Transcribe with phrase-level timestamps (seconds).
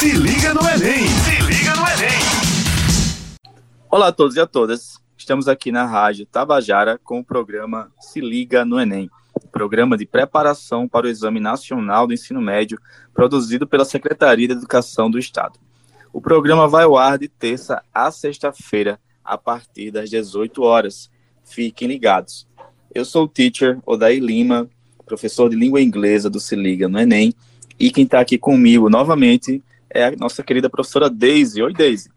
[0.00, 1.06] Se liga no Enem!
[1.08, 2.20] Se liga no Enem!
[3.90, 4.98] Olá a todos e a todas.
[5.14, 9.10] Estamos aqui na Rádio Tabajara com o programa Se Liga no Enem,
[9.52, 12.80] programa de preparação para o Exame Nacional do Ensino Médio,
[13.12, 15.58] produzido pela Secretaria de Educação do Estado.
[16.14, 21.10] O programa vai ao ar de terça a sexta-feira, a partir das 18 horas.
[21.44, 22.48] Fiquem ligados.
[22.94, 24.66] Eu sou o teacher Odaí Lima,
[25.04, 27.34] professor de língua inglesa do Se Liga no Enem,
[27.78, 29.62] e quem está aqui comigo novamente
[29.92, 31.62] é a nossa querida professora Daisy.
[31.62, 32.10] Oi, Daisy.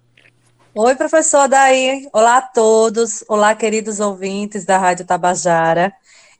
[0.75, 2.07] Oi, professor Daí.
[2.13, 3.23] Olá a todos.
[3.27, 5.93] Olá, queridos ouvintes da Rádio Tabajara.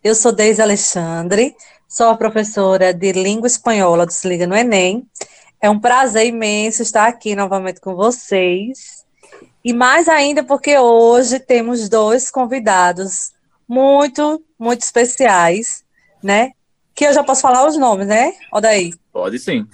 [0.04, 1.56] Eu sou Deise Alexandre,
[1.88, 5.08] sou a professora de língua espanhola do Se Liga no Enem.
[5.62, 9.06] É um prazer imenso estar aqui novamente com vocês.
[9.64, 13.32] E mais ainda porque hoje temos dois convidados
[13.68, 15.86] muito, muito especiais,
[16.22, 16.52] né?
[16.94, 18.94] Que eu já posso falar os nomes, né, Odaí?
[19.12, 19.66] Pode sim.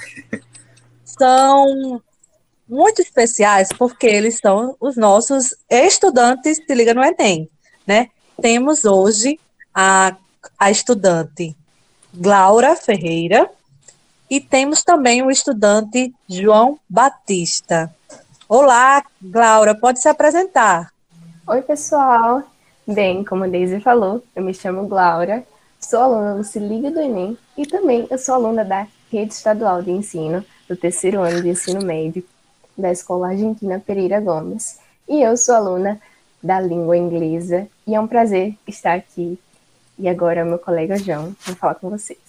[1.19, 2.01] São
[2.65, 7.49] muito especiais porque eles são os nossos estudantes se liga no Enem,
[7.85, 8.09] né?
[8.41, 9.37] Temos hoje
[9.73, 10.15] a,
[10.57, 11.57] a estudante
[12.13, 13.49] Glaura Ferreira
[14.29, 17.93] e temos também o estudante João Batista.
[18.47, 20.93] Olá, Glaura, pode se apresentar.
[21.47, 22.43] Oi, pessoal.
[22.87, 25.43] Bem, como a Daisy falou, eu me chamo Glaura,
[25.79, 29.81] sou aluna do Se Liga do Enem e também eu sou aluna da Rede Estadual
[29.81, 32.23] de Ensino do terceiro ano de ensino médio
[32.77, 34.79] da Escola Argentina Pereira Gomes.
[35.07, 35.99] E eu sou aluna
[36.41, 39.37] da língua inglesa e é um prazer estar aqui.
[39.97, 42.19] E agora meu colega João vai falar com vocês.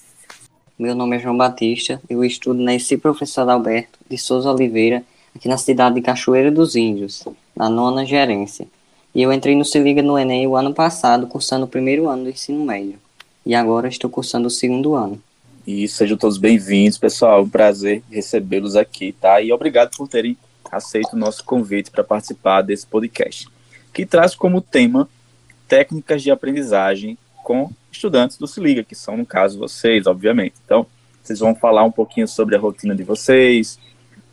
[0.78, 5.04] Meu nome é João Batista, eu estudo na EC Professor Alberto de Souza Oliveira,
[5.36, 7.22] aqui na cidade de Cachoeira dos Índios,
[7.54, 8.66] na nona gerência.
[9.14, 12.24] E eu entrei no Se Liga no Enem o ano passado, cursando o primeiro ano
[12.24, 12.98] do ensino médio.
[13.44, 15.20] E agora estou cursando o segundo ano.
[15.72, 17.44] E sejam todos bem-vindos, pessoal.
[17.44, 19.40] Um prazer recebê-los aqui, tá?
[19.40, 20.36] E obrigado por terem
[20.68, 23.46] aceito o nosso convite para participar desse podcast,
[23.94, 25.08] que traz como tema
[25.68, 30.54] técnicas de aprendizagem com estudantes do Se Liga, que são, no caso, vocês, obviamente.
[30.64, 30.84] Então,
[31.22, 33.78] vocês vão falar um pouquinho sobre a rotina de vocês,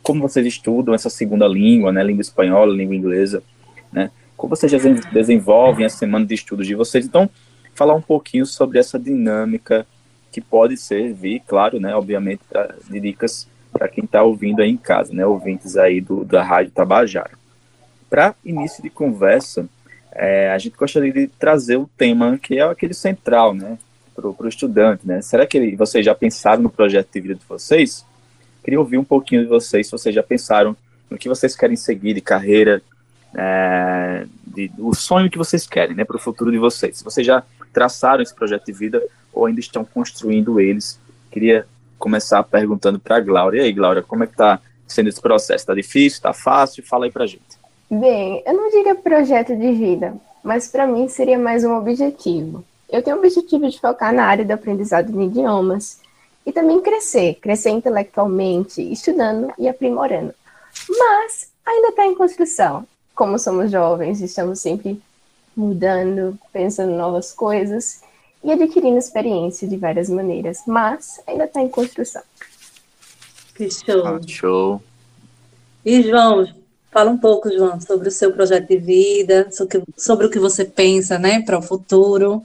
[0.02, 2.02] como vocês estudam essa segunda língua, né?
[2.02, 3.44] Língua espanhola, língua inglesa,
[3.92, 4.10] né?
[4.36, 4.72] Como vocês
[5.12, 7.06] desenvolvem a semana de estudos de vocês.
[7.06, 7.30] Então,
[7.76, 9.86] falar um pouquinho sobre essa dinâmica
[10.38, 12.40] que pode servir, claro, né, obviamente,
[12.88, 16.70] de dicas para quem está ouvindo aí em casa, né, ouvintes aí do, da Rádio
[16.70, 17.32] Tabajara.
[18.08, 19.68] Para início de conversa,
[20.12, 23.78] é, a gente gostaria de trazer o tema que é aquele central, né,
[24.14, 25.20] para o estudante, né.
[25.22, 28.04] Será que vocês já pensaram no projeto de vida de vocês?
[28.62, 30.76] Queria ouvir um pouquinho de vocês, se vocês já pensaram
[31.10, 32.80] no que vocês querem seguir de carreira,
[33.34, 36.98] é, de, o sonho que vocês querem, né, para o futuro de vocês.
[36.98, 39.02] Se vocês já traçaram esse projeto de vida
[39.32, 40.98] ou ainda estão construindo eles.
[41.30, 41.66] Queria
[41.98, 43.60] começar perguntando para a Glória.
[43.60, 45.62] E aí, Glória, como é que está sendo esse processo?
[45.62, 46.16] Está difícil?
[46.16, 46.84] Está fácil?
[46.84, 47.58] Fala aí para gente.
[47.90, 52.64] Bem, eu não diria projeto de vida, mas para mim seria mais um objetivo.
[52.88, 56.00] Eu tenho o objetivo de focar na área do aprendizado de idiomas
[56.44, 60.34] e também crescer, crescer intelectualmente, estudando e aprimorando.
[60.88, 62.86] Mas ainda está em construção.
[63.14, 65.00] Como somos jovens, estamos sempre
[65.58, 68.00] mudando, pensando em novas coisas
[68.44, 72.22] e adquirindo experiência de várias maneiras, mas ainda está em construção.
[73.54, 74.06] Que show.
[74.06, 74.82] Ah, show.
[75.84, 76.48] E João,
[76.92, 79.48] fala um pouco, João, sobre o seu projeto de vida,
[79.96, 82.42] sobre o que você pensa, né, para o futuro.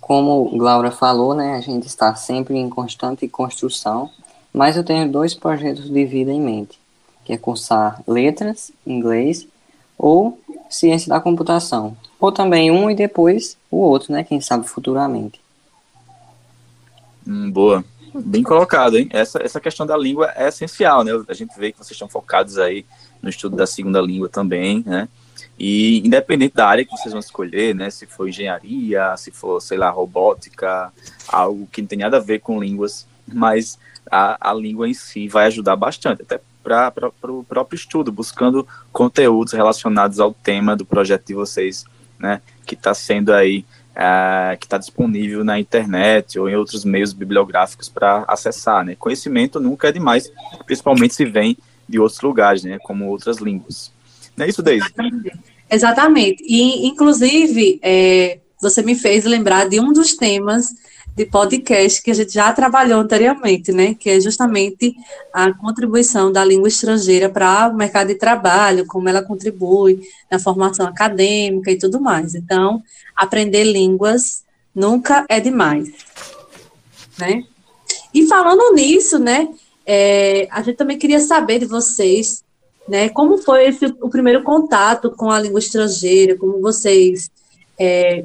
[0.00, 4.10] Como Glaura falou, né, a gente está sempre em constante construção,
[4.52, 6.78] mas eu tenho dois projetos de vida em mente,
[7.24, 9.46] que é cursar letras, inglês,
[9.96, 10.38] ou
[10.74, 14.24] ciência da computação, ou também um e depois o outro, né?
[14.24, 15.40] Quem sabe futuramente.
[17.26, 17.84] Hum, boa.
[18.14, 19.08] Bem colocado, hein?
[19.10, 21.12] Essa, essa questão da língua é essencial, né?
[21.28, 22.86] A gente vê que vocês estão focados aí
[23.20, 25.08] no estudo da segunda língua também, né?
[25.58, 27.90] E independente da área que vocês vão escolher, né?
[27.90, 30.92] Se for engenharia, se for, sei lá, robótica,
[31.28, 33.78] algo que não tem nada a ver com línguas, mas
[34.10, 39.52] a, a língua em si vai ajudar bastante, até para o próprio estudo, buscando conteúdos
[39.52, 41.84] relacionados ao tema do projeto de vocês
[42.18, 47.12] né, que está sendo aí, uh, que está disponível na internet ou em outros meios
[47.12, 48.96] bibliográficos para acessar, né.
[48.98, 50.32] Conhecimento nunca é demais,
[50.64, 51.56] principalmente se vem
[51.86, 53.92] de outros lugares, né, como outras línguas.
[54.34, 54.86] Não é isso, Deise?
[55.70, 56.42] Exatamente.
[56.46, 60.74] E, inclusive, é, você me fez lembrar de um dos temas
[61.16, 63.94] de podcast que a gente já trabalhou anteriormente, né?
[63.94, 64.94] Que é justamente
[65.32, 70.00] a contribuição da língua estrangeira para o mercado de trabalho, como ela contribui
[70.30, 72.34] na formação acadêmica e tudo mais.
[72.34, 72.82] Então,
[73.14, 74.44] aprender línguas
[74.74, 75.90] nunca é demais,
[77.18, 77.44] né?
[78.12, 79.48] E falando nisso, né?
[79.86, 82.42] é, a gente também queria saber de vocês,
[82.88, 87.30] né, como foi esse, o primeiro contato com a língua estrangeira, como vocês,
[87.78, 88.24] é,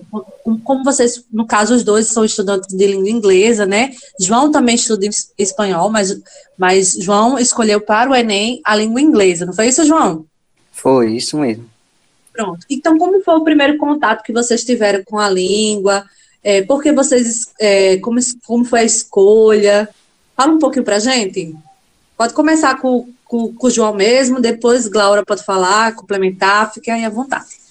[0.63, 3.91] como vocês, no caso, os dois são estudantes de língua inglesa, né?
[4.19, 5.07] João também estuda
[5.37, 6.19] espanhol, mas,
[6.57, 10.25] mas João escolheu para o Enem a língua inglesa, não foi isso, João?
[10.71, 11.65] Foi, isso mesmo.
[12.31, 12.65] Pronto.
[12.69, 16.05] Então, como foi o primeiro contato que vocês tiveram com a língua?
[16.43, 19.89] É, por que vocês, é, como, como foi a escolha?
[20.37, 21.55] Fala um pouquinho pra gente.
[22.15, 27.05] Pode começar com, com, com o João mesmo, depois Glaura pode falar, complementar, fiquem aí
[27.05, 27.68] à vontade.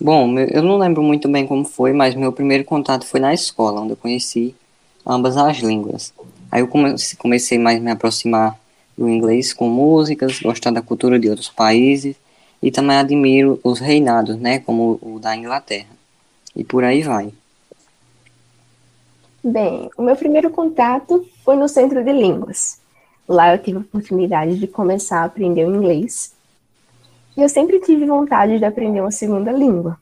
[0.00, 3.82] Bom, eu não lembro muito bem como foi, mas meu primeiro contato foi na escola,
[3.82, 4.54] onde eu conheci
[5.06, 6.14] ambas as línguas.
[6.50, 6.68] Aí eu
[7.18, 8.58] comecei mais a me aproximar
[8.96, 12.16] do inglês com músicas, gostar da cultura de outros países
[12.62, 15.88] e também admiro os reinados, né, como o da Inglaterra.
[16.56, 17.32] E por aí vai.
[19.44, 22.78] Bem, o meu primeiro contato foi no Centro de Línguas.
[23.28, 26.34] Lá eu tive a oportunidade de começar a aprender o inglês.
[27.40, 29.98] E eu sempre tive vontade de aprender uma segunda língua.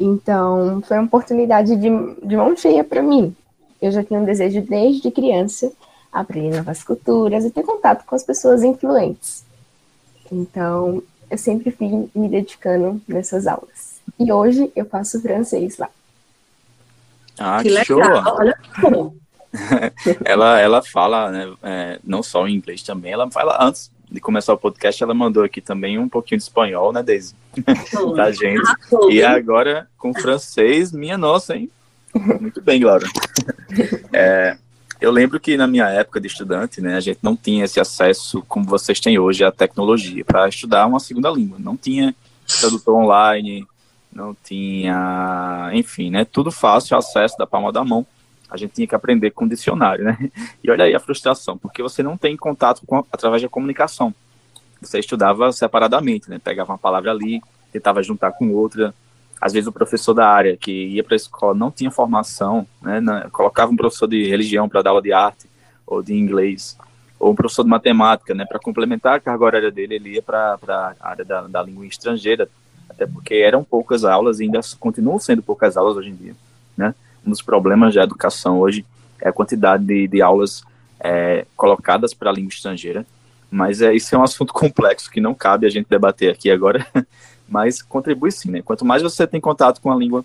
[0.00, 1.90] Então, foi uma oportunidade de,
[2.26, 3.36] de mão cheia para mim.
[3.82, 5.70] Eu já tinha um desejo desde criança
[6.10, 9.44] aprender novas culturas e ter contato com as pessoas influentes.
[10.32, 14.00] Então, eu sempre fui me dedicando nessas aulas.
[14.18, 15.90] E hoje eu faço francês lá.
[17.38, 18.00] Ah, que, que show!
[18.00, 18.58] Olha
[20.24, 24.54] ela, ela fala, né, é, não só em inglês também, ela fala antes de começar
[24.54, 27.34] o podcast, ela mandou aqui também um pouquinho de espanhol, né, Deise?
[28.16, 28.62] da gente.
[29.10, 31.70] E agora com francês, minha nossa, hein?
[32.40, 33.06] Muito bem, Laura.
[34.12, 34.56] É,
[35.00, 38.42] eu lembro que na minha época de estudante, né, a gente não tinha esse acesso
[38.48, 41.58] como vocês têm hoje à tecnologia para estudar uma segunda língua.
[41.60, 42.14] Não tinha
[42.60, 43.66] tradutor online,
[44.12, 46.24] não tinha, enfim, né?
[46.24, 48.06] Tudo fácil, acesso da palma da mão.
[48.50, 50.30] A gente tinha que aprender com dicionário, né?
[50.62, 54.14] E olha aí a frustração, porque você não tem contato com, através da comunicação.
[54.80, 56.40] Você estudava separadamente, né?
[56.42, 57.42] Pegava uma palavra ali,
[57.72, 58.94] tentava juntar com outra.
[59.40, 63.00] Às vezes o professor da área que ia para a escola não tinha formação, né?
[63.30, 65.48] colocava um professor de religião para dar aula de arte
[65.86, 66.76] ou de inglês,
[67.18, 68.44] ou um professor de matemática, né?
[68.44, 72.48] Para complementar a carga horária dele, ele ia para a área da, da língua estrangeira,
[72.88, 76.34] até porque eram poucas aulas e ainda continuam sendo poucas aulas hoje em dia,
[76.76, 76.94] né?
[77.28, 78.86] Um dos problemas da educação hoje
[79.20, 80.64] é a quantidade de, de aulas
[80.98, 83.06] é, colocadas para a língua estrangeira,
[83.50, 86.86] mas é, isso é um assunto complexo que não cabe a gente debater aqui agora,
[87.46, 88.62] mas contribui sim, né?
[88.62, 90.24] Quanto mais você tem contato com a língua,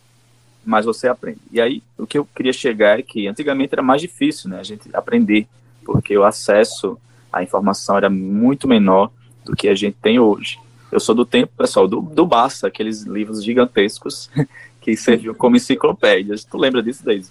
[0.66, 1.40] mais você aprende.
[1.52, 4.64] E aí, o que eu queria chegar é que antigamente era mais difícil, né, a
[4.64, 5.46] gente aprender,
[5.84, 6.98] porque o acesso
[7.34, 9.12] à informação era muito menor
[9.44, 10.58] do que a gente tem hoje.
[10.90, 14.30] Eu sou do tempo, pessoal, do, do Basta, aqueles livros gigantescos
[14.84, 16.44] que serviam como enciclopédias.
[16.44, 17.30] Tu lembra disso, Deise?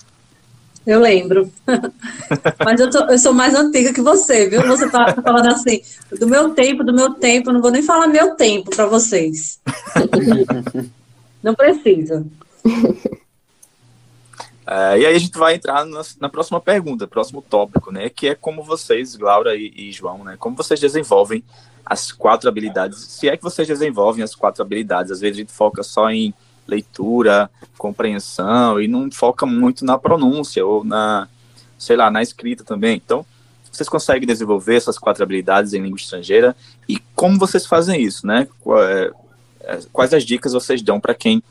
[0.86, 1.52] Eu lembro.
[2.64, 4.66] Mas eu, tô, eu, sou mais antiga que você, viu?
[4.66, 5.80] Você tá falando assim,
[6.18, 9.60] do meu tempo, do meu tempo, não vou nem falar meu tempo para vocês.
[11.42, 12.26] não precisa.
[14.66, 18.08] É, e aí a gente vai entrar na, na, próxima pergunta, próximo tópico, né?
[18.08, 20.36] Que é como vocês, Laura e, e João, né?
[20.38, 21.44] Como vocês desenvolvem
[21.84, 25.52] as quatro habilidades, se é que vocês desenvolvem as quatro habilidades, às vezes a gente
[25.52, 26.32] foca só em
[26.66, 31.28] leitura, compreensão e não foca muito na pronúncia ou na,
[31.78, 33.00] sei lá, na escrita também.
[33.04, 33.24] Então,
[33.70, 36.54] vocês conseguem desenvolver essas quatro habilidades em língua estrangeira
[36.88, 38.46] e como vocês fazem isso, né?
[38.66, 39.12] É,
[39.64, 41.42] é, quais as dicas vocês dão para quem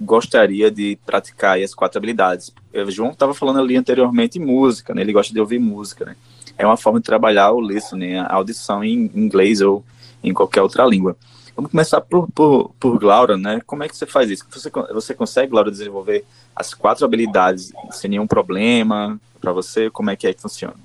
[0.00, 2.52] gostaria de praticar as quatro habilidades?
[2.72, 5.02] O João estava falando ali anteriormente música, né?
[5.02, 6.16] Ele gosta de ouvir música, né?
[6.58, 9.84] é uma forma de trabalhar o listening, a audição em inglês ou
[10.22, 11.16] em qualquer outra língua.
[11.58, 13.60] Vamos começar por, por, por Glaura, né?
[13.66, 14.46] Como é que você faz isso?
[14.48, 16.24] Você, você consegue, Glaura, desenvolver
[16.54, 19.90] as quatro habilidades sem nenhum problema para você?
[19.90, 20.76] Como é que é que funciona?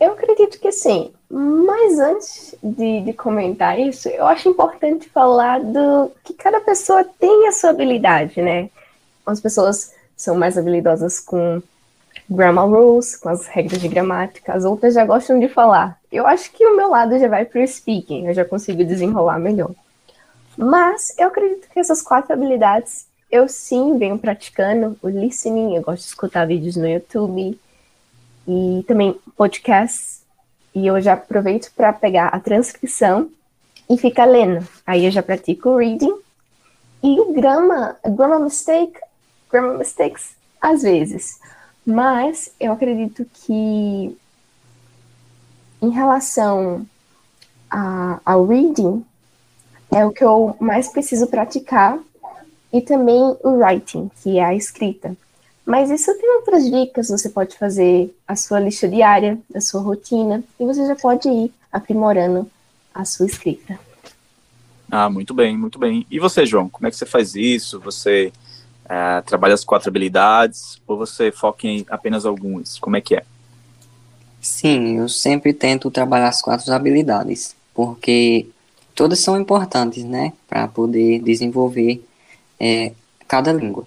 [0.00, 1.12] Eu acredito que sim.
[1.30, 7.46] Mas antes de, de, comentar isso, eu acho importante falar do que cada pessoa tem
[7.46, 8.70] a sua habilidade, né?
[9.24, 11.62] As pessoas são mais habilidosas com
[12.30, 15.98] grammar rules, com as regras de gramática, as outras já gostam de falar.
[16.12, 19.38] Eu acho que o meu lado já vai para o speaking, eu já consigo desenrolar
[19.38, 19.70] melhor.
[20.56, 26.02] Mas eu acredito que essas quatro habilidades eu sim venho praticando o listening, eu gosto
[26.02, 27.58] de escutar vídeos no YouTube
[28.46, 30.22] e também podcasts.
[30.74, 33.30] E eu já aproveito para pegar a transcrição
[33.88, 34.66] e ficar lendo.
[34.86, 36.14] Aí eu já pratico o reading
[37.02, 38.98] e o grammar, grammar mistake,
[39.50, 41.38] grammar mistakes às vezes.
[41.88, 44.14] Mas eu acredito que
[45.80, 46.86] em relação
[47.70, 49.02] a, ao reading,
[49.90, 51.98] é o que eu mais preciso praticar,
[52.70, 55.16] e também o writing, que é a escrita.
[55.64, 60.44] Mas isso tem outras dicas, você pode fazer a sua lista diária, da sua rotina,
[60.60, 62.50] e você já pode ir aprimorando
[62.92, 63.80] a sua escrita.
[64.90, 66.06] Ah, muito bem, muito bem.
[66.10, 67.80] E você, João, como é que você faz isso?
[67.80, 68.30] Você
[68.88, 72.78] é, trabalha as quatro habilidades ou você foca em apenas algumas?
[72.78, 73.24] Como é que é?
[74.40, 78.46] Sim, eu sempre tento trabalhar as quatro habilidades, porque
[78.94, 82.02] todas são importantes, né, para poder desenvolver
[82.58, 82.92] é,
[83.26, 83.86] cada língua.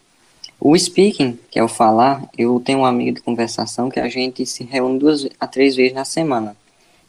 [0.59, 4.45] O speaking, que é o falar, eu tenho um amigo de conversação que a gente
[4.45, 6.55] se reúne duas a três vezes na semana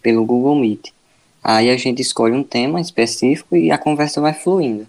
[0.01, 0.91] pelo Google Meet.
[1.45, 4.87] Aí a gente escolhe um tema específico e a conversa vai fluindo.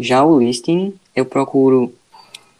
[0.00, 1.92] Já o listening, eu procuro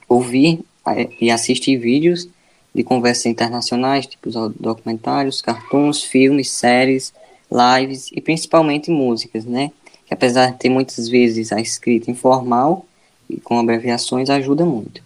[0.08, 2.28] ouvir é, e assistir vídeos
[2.74, 7.12] de conversas internacionais, tipo documentários, cartoons, filmes, séries,
[7.50, 9.70] lives e principalmente músicas, né?
[10.06, 12.84] Que apesar de ter muitas vezes a escrita informal
[13.28, 15.02] e com abreviações, ajuda muito.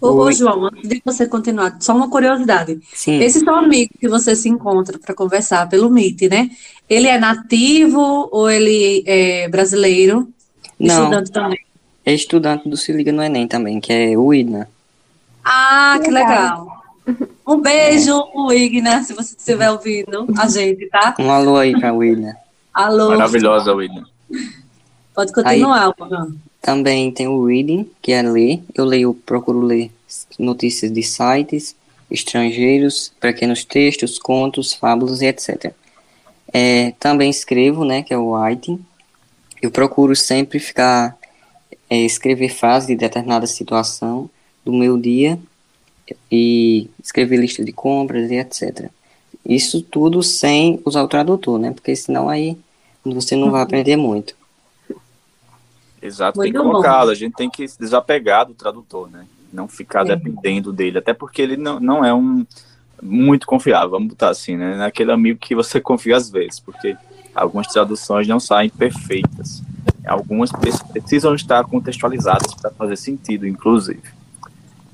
[0.00, 2.80] Ô, ô, João, antes de você continuar, só uma curiosidade.
[2.92, 3.20] Sim.
[3.20, 6.50] Esse seu amigo que você se encontra para conversar pelo Meet, né?
[6.90, 10.28] Ele é nativo ou ele é brasileiro?
[10.76, 11.04] Não.
[11.04, 11.60] Estudante também?
[12.04, 14.68] É estudante do Se Liga no Enem também, que é o Idna.
[15.44, 16.30] Ah, que Legal.
[16.30, 16.82] legal.
[17.46, 21.14] Um beijo, o Igna, se você estiver ouvindo a gente, tá?
[21.18, 22.36] Um alô aí pra o Idna.
[22.72, 24.04] Alô, Maravilhosa, William.
[25.14, 26.32] pode continuar, Morgan.
[26.60, 28.62] Também tem o reading, que é ler.
[28.72, 29.90] Eu leio, procuro ler
[30.38, 31.74] notícias de sites
[32.10, 35.72] estrangeiros, pequenos textos, contos, fábulas e etc.
[36.52, 38.84] É, também escrevo, né, que é o writing.
[39.60, 41.16] Eu procuro sempre ficar
[41.92, 44.30] é, escrever frases de determinada situação
[44.64, 45.38] do meu dia
[46.30, 48.88] e escrever lista de compras e etc.
[49.44, 51.70] Isso tudo sem usar o tradutor, né?
[51.70, 52.56] Porque senão aí
[53.04, 54.34] você não vai aprender muito.
[56.00, 57.10] Exato, tem que Muito colocá-lo.
[57.10, 59.26] A gente tem que se desapegar do tradutor, né?
[59.52, 60.16] Não ficar É.
[60.16, 62.46] dependendo dele, até porque ele não, não é um
[63.02, 64.76] muito confiável, vamos botar assim, né?
[64.76, 66.96] Naquele amigo que você confia às vezes, porque
[67.34, 69.62] algumas traduções não saem perfeitas.
[70.06, 74.02] Algumas pre- precisam estar contextualizadas para fazer sentido, inclusive.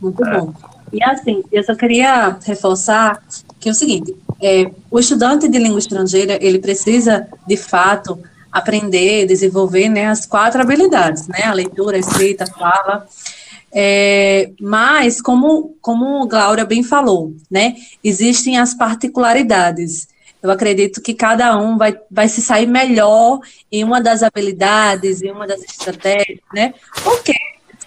[0.00, 0.54] Muito bom.
[0.92, 3.22] E assim, eu só queria reforçar
[3.60, 8.18] que é o seguinte, é, o estudante de língua estrangeira, ele precisa, de fato,
[8.52, 11.42] aprender, desenvolver né, as quatro habilidades, né?
[11.44, 13.06] A leitura, a escrita, a fala.
[13.72, 17.74] É, mas, como, como Glaura bem falou, né?
[18.02, 20.08] Existem as particularidades.
[20.42, 23.40] Eu acredito que cada um vai, vai se sair melhor
[23.70, 26.74] em uma das habilidades, em uma das estratégias, né?
[27.02, 27.34] Porque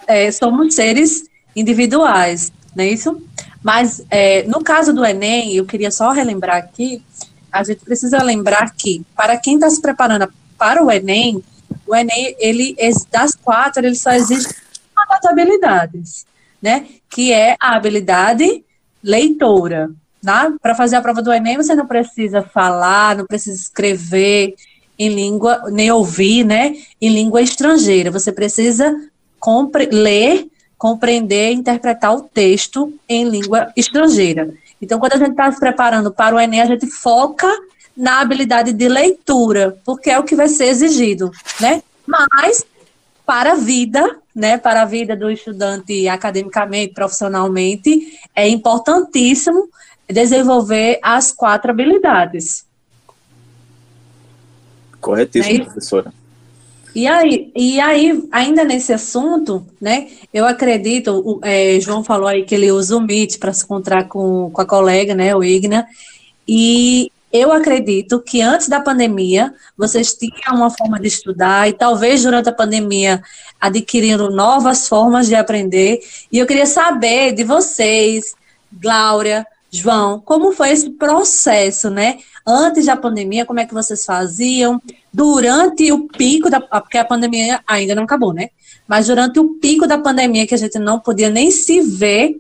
[0.07, 3.21] é, somos seres individuais, não é isso?
[3.63, 7.03] Mas é, no caso do Enem, eu queria só relembrar aqui,
[7.51, 11.43] a gente precisa lembrar que para quem está se preparando para o Enem,
[11.87, 12.75] o Enem, ele
[13.11, 14.53] das quatro, ele só existe
[14.95, 16.25] uma das habilidades,
[16.61, 16.85] né?
[17.09, 18.63] Que é a habilidade
[19.03, 19.89] leitora.
[20.23, 20.53] Né?
[20.61, 24.55] Para fazer a prova do Enem, você não precisa falar, não precisa escrever
[24.97, 26.75] em língua, nem ouvir, né?
[27.01, 28.11] Em língua estrangeira.
[28.11, 28.95] Você precisa
[29.39, 30.47] compre- ler
[30.77, 34.51] compreender interpretar o texto em língua estrangeira.
[34.81, 37.47] Então, quando a gente está se preparando para o Enem, a gente foca
[37.95, 41.83] na habilidade de leitura, porque é o que vai ser exigido, né?
[42.07, 42.65] Mas
[43.23, 49.69] para a vida, né, para a vida do estudante academicamente, profissionalmente, é importantíssimo
[50.11, 52.65] desenvolver as quatro habilidades.
[54.99, 55.65] Corretíssimo, É isso?
[55.65, 56.13] professora.
[56.93, 62.43] E aí, e aí, ainda nesse assunto, né, eu acredito, o é, João falou aí
[62.43, 65.87] que ele usa o Meet para se encontrar com, com a colega, né, o Igna,
[66.45, 72.23] e eu acredito que antes da pandemia, vocês tinham uma forma de estudar e talvez
[72.23, 73.23] durante a pandemia
[73.59, 78.35] adquiriram novas formas de aprender, e eu queria saber de vocês,
[78.69, 82.19] Glória, João, como foi esse processo, né?
[82.45, 84.81] Antes da pandemia, como é que vocês faziam?
[85.13, 86.59] Durante o pico da.
[86.59, 88.49] Porque a pandemia ainda não acabou, né?
[88.85, 92.35] Mas durante o pico da pandemia, que a gente não podia nem se ver.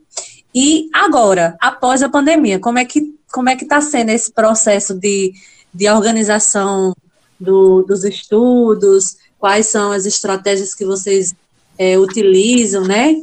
[0.53, 4.93] E agora, após a pandemia, como é que como é que está sendo esse processo
[4.93, 5.33] de,
[5.73, 6.93] de organização
[7.39, 9.15] do, dos estudos?
[9.39, 11.33] Quais são as estratégias que vocês
[11.77, 13.21] é, utilizam, né?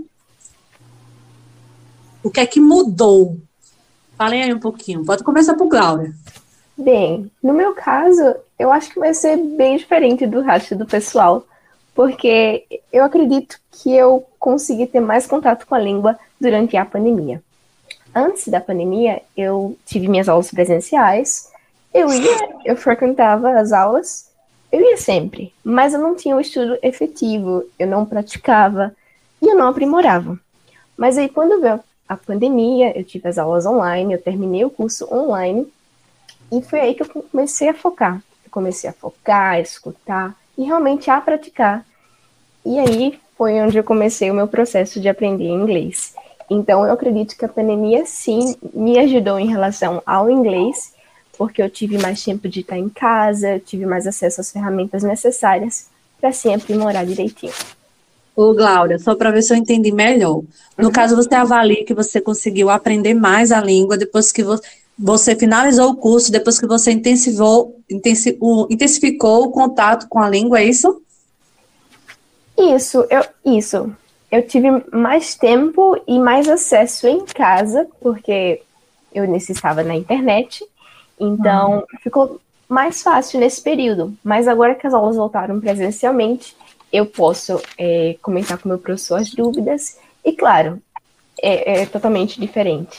[2.23, 3.39] O que é que mudou?
[4.19, 5.05] Falem aí um pouquinho.
[5.05, 6.13] Pode começar por Glória.
[6.77, 11.47] Bem, no meu caso, eu acho que vai ser bem diferente do resto do pessoal,
[11.95, 17.41] porque eu acredito que eu consegui ter mais contato com a língua durante a pandemia.
[18.13, 21.53] Antes da pandemia, eu tive minhas aulas presenciais,
[21.95, 24.29] eu ia, eu frequentava as aulas,
[24.73, 28.93] eu ia sempre, mas eu não tinha o estudo efetivo, eu não praticava
[29.41, 30.39] e eu não aprimorava.
[30.97, 35.07] Mas aí, quando veio a pandemia, eu tive as aulas online, eu terminei o curso
[35.13, 35.71] online,
[36.51, 38.23] e foi aí que eu comecei a focar.
[38.45, 41.85] Eu comecei a focar, a escutar e realmente a praticar.
[42.65, 46.15] E aí foi onde eu comecei o meu processo de aprender inglês.
[46.51, 50.95] Então, eu acredito que a pandemia, sim, me ajudou em relação ao inglês,
[51.37, 55.89] porque eu tive mais tempo de estar em casa, tive mais acesso às ferramentas necessárias
[56.19, 57.53] para sempre morar direitinho.
[58.39, 60.43] Ô, Glória, só para ver se eu entendi melhor.
[60.77, 60.93] No uhum.
[60.93, 64.45] caso, você avalia que você conseguiu aprender mais a língua depois que
[64.97, 67.81] você finalizou o curso, depois que você intensivou,
[68.71, 71.03] intensificou o contato com a língua, é isso?
[72.57, 73.93] Isso, eu, isso.
[74.31, 78.63] Eu tive mais tempo e mais acesso em casa, porque
[79.13, 80.65] eu necessitava na internet.
[81.19, 81.99] Então, ah.
[82.05, 84.17] ficou mais fácil nesse período.
[84.23, 86.55] Mas agora que as aulas voltaram presencialmente,
[86.93, 89.99] eu posso é, comentar com o meu professor as dúvidas.
[90.25, 90.81] E, claro,
[91.41, 92.99] é, é totalmente diferente.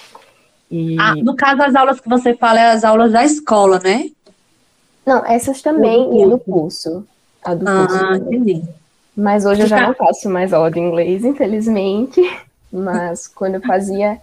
[0.69, 0.96] E...
[1.00, 4.10] Ah, no caso, as aulas que você fala é as aulas da escola, né?
[5.05, 7.05] Não, essas também e do curso.
[7.43, 8.63] A do ah, curso entendi.
[9.15, 12.22] Mas hoje eu já não faço mais aula de inglês, infelizmente.
[12.72, 14.22] Mas quando eu fazia,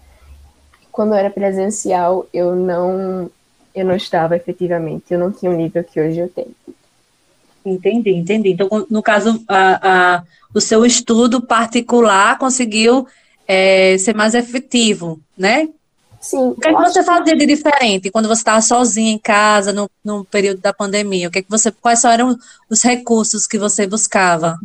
[0.93, 3.31] quando eu era presencial, eu não
[3.75, 6.55] eu não estava efetivamente, eu não tinha o nível que hoje eu tenho.
[7.67, 8.53] Entendi, entendi.
[8.53, 10.23] Então, no caso, a, a,
[10.55, 13.07] o seu estudo particular conseguiu
[13.47, 15.69] é, ser mais efetivo, né?
[16.21, 16.49] Sim.
[16.49, 19.91] O que, é que você fazia de diferente quando você estava sozinha em casa no,
[20.05, 21.29] no período da pandemia?
[21.29, 22.37] O que, é que você, quais eram
[22.71, 24.59] os recursos que você buscava?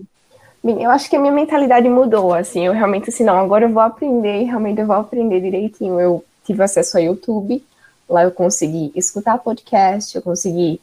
[0.63, 3.70] Bem, eu acho que a minha mentalidade mudou, assim, eu realmente, assim, não, agora eu
[3.70, 6.00] vou aprender, realmente eu vou aprender direitinho.
[6.00, 7.63] Eu tive acesso ao YouTube,
[8.12, 10.81] Lá eu consegui escutar podcast, eu consegui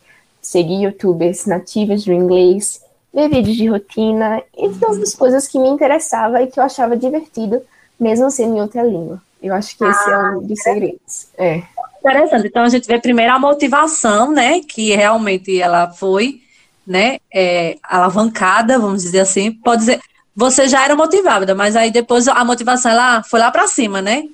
[0.48, 5.68] seguir youtubers nativas do inglês, ver vídeos de rotina, e todas as coisas que me
[5.68, 7.60] interessavam e que eu achava divertido,
[8.00, 9.20] mesmo sendo em outra língua.
[9.42, 11.28] Eu acho que esse é ah, é um dos segredos.
[11.36, 11.62] É.
[11.98, 12.46] Interessante.
[12.46, 14.60] Então a gente vê primeiro a motivação, né?
[14.60, 16.40] Que realmente ela foi,
[16.86, 17.18] né?
[17.32, 19.52] É, alavancada, vamos dizer assim.
[19.52, 20.00] Pode dizer,
[20.34, 24.24] você já era motivada, mas aí depois a motivação ela foi lá para cima, né?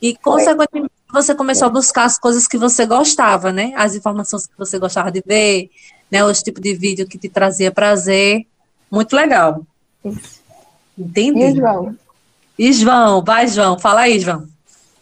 [0.00, 3.72] E consequentemente você começou a buscar as coisas que você gostava, né?
[3.76, 5.70] As informações que você gostava de ver,
[6.10, 6.24] né?
[6.24, 8.46] Os tipos de vídeo que te trazia prazer.
[8.90, 9.64] Muito legal.
[10.98, 11.40] Entendi.
[11.40, 11.96] E João?
[12.58, 14.48] E João, vai João, fala aí, João.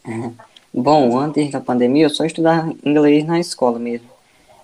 [0.73, 4.09] Bom, antes da pandemia eu só estudava inglês na escola mesmo.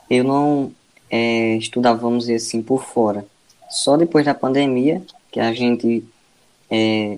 [0.09, 0.71] Eu não
[1.09, 3.25] é, estudava, vamos dizer assim, por fora.
[3.69, 5.01] Só depois da pandemia
[5.31, 6.03] que a gente
[6.69, 7.17] é,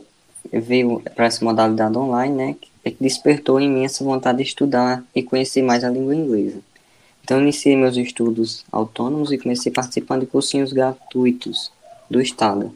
[0.51, 2.55] veio para essa modalidade online, né?
[2.83, 6.59] É que despertou em mim essa vontade de estudar e conhecer mais a língua inglesa.
[7.23, 11.71] Então, iniciei meus estudos autônomos e comecei participando de cursinhos gratuitos
[12.09, 12.75] do Estado,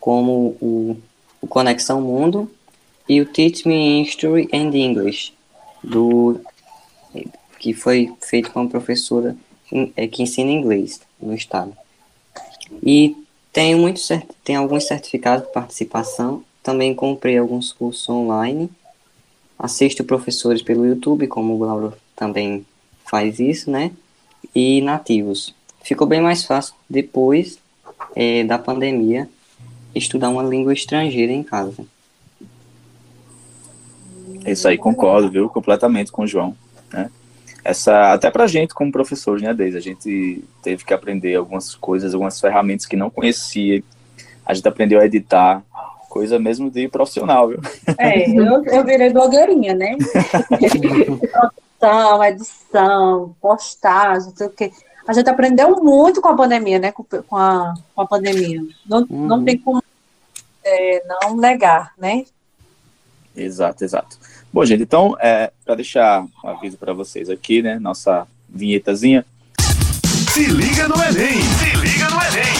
[0.00, 0.96] como o,
[1.40, 2.50] o Conexão Mundo
[3.08, 5.32] e o Teach Me History and English,
[5.82, 6.40] do,
[7.60, 9.36] que foi feito com uma professora
[9.96, 11.72] é, que ensina inglês no Estado.
[12.82, 13.16] E
[13.52, 14.00] tenho, muito,
[14.42, 18.68] tem alguns certificados de participação, também comprei alguns cursos online
[19.58, 22.64] assisto professores pelo YouTube, como o Lauro também
[23.04, 23.90] faz isso, né?
[24.54, 25.54] E nativos.
[25.82, 27.58] Ficou bem mais fácil depois
[28.14, 29.28] é, da pandemia
[29.94, 31.84] estudar uma língua estrangeira em casa.
[34.46, 35.48] Isso aí, concordo, viu?
[35.48, 36.56] Completamente com o João.
[36.92, 37.10] Né?
[37.64, 39.76] Essa, até pra gente, como professores, né, Deise?
[39.76, 43.82] A gente teve que aprender algumas coisas, algumas ferramentas que não conhecia.
[44.44, 45.62] A gente aprendeu a editar,
[46.14, 47.58] coisa mesmo de profissional, viu?
[47.98, 49.96] É, eu, eu virei blogueirinha, né?
[51.80, 54.70] Produção, edição, postagem, não sei o quê.
[55.08, 56.92] A gente aprendeu muito com a pandemia, né?
[56.92, 57.04] Com,
[57.36, 58.62] a, com a pandemia.
[58.86, 59.26] Não, uhum.
[59.26, 59.82] não tem como
[60.64, 62.24] é, não negar, né?
[63.36, 64.16] Exato, exato.
[64.52, 67.80] Bom, gente, então, é, para deixar um aviso para vocês aqui, né?
[67.80, 69.26] Nossa vinhetazinha.
[70.32, 71.42] Se liga no Enem!
[71.42, 72.53] Se liga no Enem!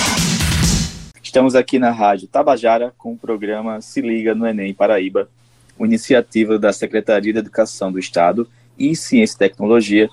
[1.34, 5.28] Estamos aqui na Rádio Tabajara com o programa Se Liga no Enem Paraíba,
[5.76, 10.08] uma iniciativa da Secretaria de Educação do Estado e Ciência e Tecnologia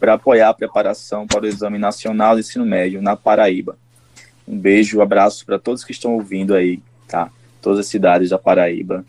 [0.00, 3.78] para apoiar a preparação para o Exame Nacional de Ensino Médio na Paraíba.
[4.48, 7.30] Um beijo, um abraço para todos que estão ouvindo aí, tá?
[7.62, 9.04] Todas as cidades da Paraíba.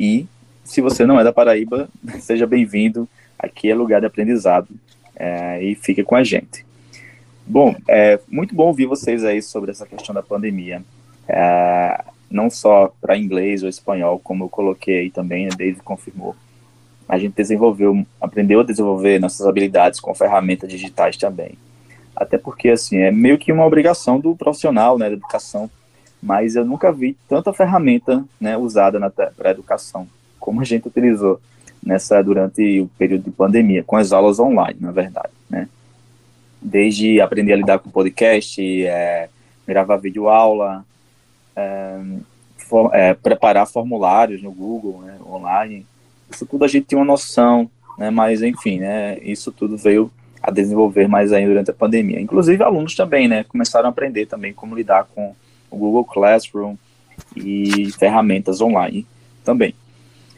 [0.00, 0.26] E
[0.64, 3.08] se você não é da Paraíba, seja bem-vindo.
[3.38, 4.66] Aqui é lugar de aprendizado
[5.14, 6.66] é, e fique com a gente.
[7.46, 10.82] Bom, é muito bom ouvir vocês aí sobre essa questão da pandemia
[11.28, 16.34] é, não só para inglês ou espanhol, como eu coloquei aí também, a David confirmou.
[17.08, 21.52] A gente desenvolveu, aprendeu a desenvolver nossas habilidades com ferramentas digitais também.
[22.16, 25.70] Até porque, assim, é meio que uma obrigação do profissional, né, da educação,
[26.22, 28.98] mas eu nunca vi tanta ferramenta, né, usada
[29.36, 30.06] para educação
[30.44, 31.40] como a gente utilizou
[31.82, 35.66] nessa durante o período de pandemia, com as aulas online, na verdade, né?
[36.60, 39.30] Desde aprender a lidar com podcast, é,
[39.66, 40.84] gravar vídeo aula,
[42.56, 45.86] for, é, preparar formulários no Google, né, online,
[46.30, 48.10] isso tudo a gente tinha uma noção, né?
[48.10, 49.18] Mas enfim, né?
[49.20, 50.10] Isso tudo veio
[50.42, 52.20] a desenvolver mais ainda durante a pandemia.
[52.20, 53.44] Inclusive alunos também, né?
[53.44, 55.34] Começaram a aprender também como lidar com
[55.70, 56.76] o Google Classroom
[57.36, 59.06] e ferramentas online
[59.44, 59.74] também.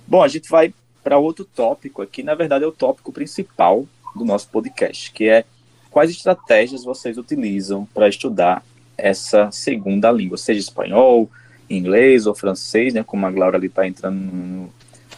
[0.06, 4.24] Bom, a gente vai para outro tópico aqui, na verdade é o tópico principal do
[4.24, 5.44] nosso podcast, que é
[5.90, 8.62] quais estratégias vocês utilizam para estudar
[8.96, 11.30] essa segunda língua, seja espanhol,
[11.68, 14.70] inglês ou francês, né, como a Laura ali está entrando no,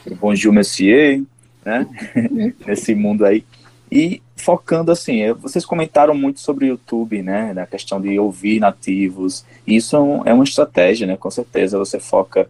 [0.06, 1.22] no Bonjour Monsieur,
[1.64, 1.86] né,
[2.66, 3.44] nesse mundo aí.
[3.90, 9.44] E focando assim, vocês comentaram muito sobre o YouTube, né, na questão de ouvir nativos.
[9.66, 12.48] Isso é, é uma estratégia, né, com certeza você foca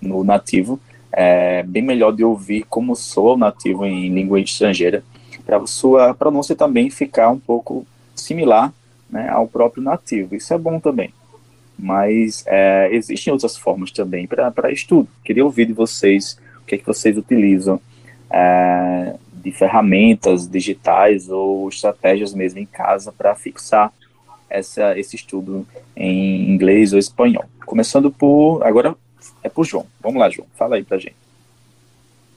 [0.00, 0.80] no nativo,
[1.12, 5.02] é bem melhor de ouvir como soa o nativo em língua estrangeira,
[5.44, 8.72] para sua pronúncia também ficar um pouco similar
[9.10, 10.34] né, ao próprio nativo.
[10.34, 11.12] Isso é bom também.
[11.78, 15.08] Mas é, existem outras formas também para estudo.
[15.24, 17.80] Queria ouvir de vocês o que, é que vocês utilizam
[18.30, 23.92] é, de ferramentas digitais ou estratégias mesmo em casa para fixar
[24.50, 25.66] essa, esse estudo
[25.96, 27.44] em inglês ou espanhol.
[27.64, 28.62] Começando por.
[28.64, 28.96] Agora
[29.42, 29.86] é por João.
[30.00, 30.48] Vamos lá, João.
[30.56, 31.16] Fala aí pra gente.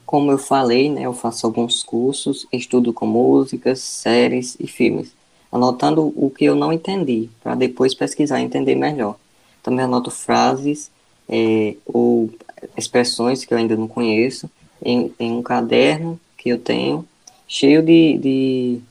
[0.05, 5.15] Como eu falei, né, eu faço alguns cursos, estudo com músicas, séries e filmes,
[5.51, 9.17] anotando o que eu não entendi, para depois pesquisar e entender melhor.
[9.61, 10.89] Também anoto frases
[11.27, 12.29] é, ou
[12.77, 14.49] expressões que eu ainda não conheço
[14.83, 17.05] em, em um caderno que eu tenho,
[17.47, 18.81] cheio de, de,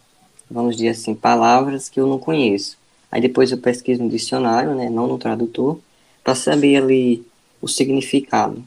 [0.50, 2.76] vamos dizer assim, palavras que eu não conheço.
[3.10, 5.78] Aí depois eu pesquiso no dicionário, né, não no tradutor,
[6.22, 7.26] para saber ali
[7.60, 8.62] o significado.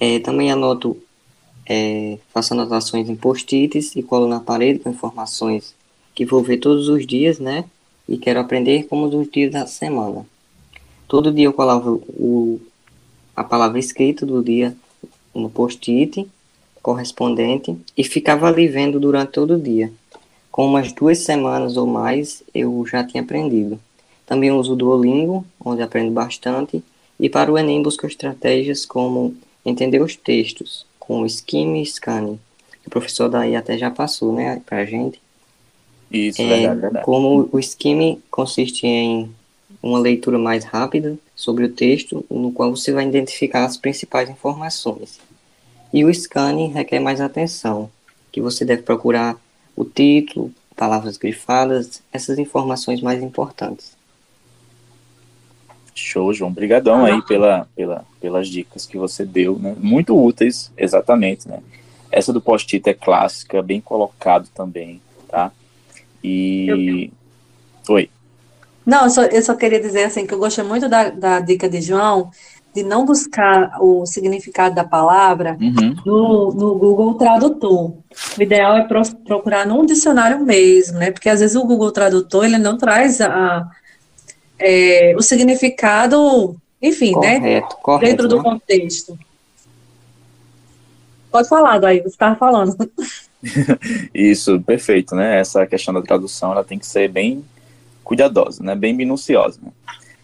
[0.00, 0.96] É, também anoto,
[1.66, 5.74] é, faço anotações em post-its e colo na parede com informações
[6.18, 7.64] que vou ver todos os dias, né?
[8.08, 10.26] E quero aprender como os dias da semana.
[11.06, 12.60] Todo dia eu colava o,
[13.36, 14.76] a palavra escrita do dia
[15.32, 16.28] no post-it
[16.82, 19.92] correspondente e ficava ali vendo durante todo o dia.
[20.50, 23.78] Com umas duas semanas ou mais eu já tinha aprendido.
[24.26, 26.82] Também uso o Duolingo, onde aprendo bastante,
[27.20, 32.40] e para o Enem busco estratégias como entender os textos, com o skim e scanning.
[32.84, 35.20] O professor daí até já passou, né, para a gente.
[36.10, 37.04] Isso, é, verdade, verdade.
[37.04, 39.30] Como o skim consiste em
[39.82, 45.20] uma leitura mais rápida sobre o texto, no qual você vai identificar as principais informações.
[45.92, 47.90] E o scanning requer mais atenção,
[48.32, 49.36] que você deve procurar
[49.76, 53.96] o título, palavras grifadas, essas informações mais importantes.
[55.94, 56.50] Show, João.
[56.50, 59.74] Obrigadão aí pela, pela, pelas dicas que você deu, né?
[59.78, 61.60] Muito úteis, exatamente, né?
[62.10, 65.50] Essa do post-it é clássica, bem colocado também, tá?
[66.22, 67.10] E...
[67.86, 67.94] Eu...
[67.94, 68.10] Oi.
[68.84, 71.68] Não, eu só, eu só queria dizer assim que eu gostei muito da, da dica
[71.68, 72.30] de João,
[72.74, 75.96] de não buscar o significado da palavra uhum.
[76.06, 77.92] no, no Google Tradutor.
[78.38, 81.10] O ideal é pro, procurar num dicionário mesmo, né?
[81.10, 83.68] Porque às vezes o Google Tradutor ele não traz a,
[84.58, 87.60] é, o significado, enfim, correto, né?
[87.60, 88.42] Correto, dentro do né?
[88.42, 89.18] contexto.
[91.30, 92.76] Pode falar, daí você estava falando.
[94.12, 95.38] Isso, perfeito, né?
[95.38, 97.44] Essa questão da tradução ela tem que ser bem
[98.02, 98.74] cuidadosa, né?
[98.74, 99.58] Bem minuciosa.
[99.62, 99.70] Né?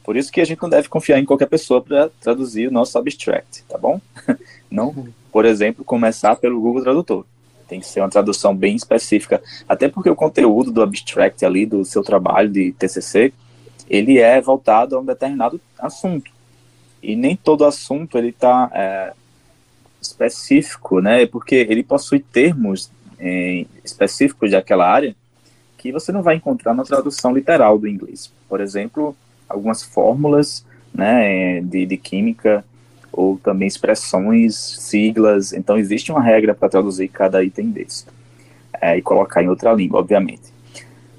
[0.03, 2.99] Por isso que a gente não deve confiar em qualquer pessoa para traduzir o nosso
[2.99, 4.01] abstract, tá bom?
[4.71, 7.25] Não, por exemplo, começar pelo Google Tradutor.
[7.67, 11.85] Tem que ser uma tradução bem específica, até porque o conteúdo do abstract ali do
[11.85, 13.33] seu trabalho de TCC,
[13.89, 16.31] ele é voltado a um determinado assunto.
[17.03, 19.13] E nem todo assunto ele está é,
[20.03, 21.25] específico, né?
[21.27, 25.15] Porque ele possui termos é, específicos daquela área
[25.79, 28.33] que você não vai encontrar na tradução literal do inglês.
[28.49, 29.15] Por exemplo,
[29.49, 32.65] algumas fórmulas né, de, de química
[33.13, 35.53] ou também expressões, siglas.
[35.53, 38.07] Então, existe uma regra para traduzir cada item desse
[38.81, 40.55] é, e colocar em outra língua, obviamente.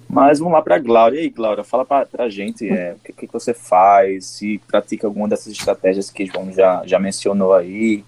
[0.09, 1.17] Mas vamos lá para a Glória.
[1.17, 5.07] E aí, Glória, fala para a gente é, o que, que, você faz, se pratica
[5.07, 8.03] alguma dessas estratégias que João já, já mencionou aí,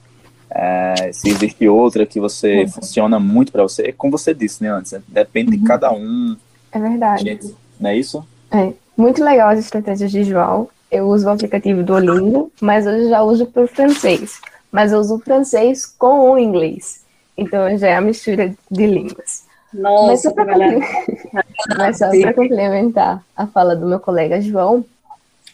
[0.49, 2.67] é, se existe outra que você uhum.
[2.69, 3.91] funciona muito para você.
[3.91, 5.01] Como você disse né, antes, né?
[5.07, 5.61] depende uhum.
[5.61, 6.35] de cada um.
[6.71, 7.23] É verdade.
[7.23, 8.25] Gente, não é isso?
[8.51, 8.73] É.
[8.95, 10.69] Muito legal as estratégias de João.
[10.89, 14.39] Eu uso o aplicativo Duolingo, mas hoje já uso para o francês.
[14.71, 17.01] Mas eu uso o francês com o inglês.
[17.37, 19.45] Então já é a mistura de línguas.
[19.73, 24.83] Nossa, mas só para complementar a fala do meu colega João,